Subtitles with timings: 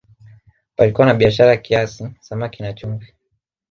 [0.75, 3.13] Palikuwa na biashara kiasi samaki na chumvi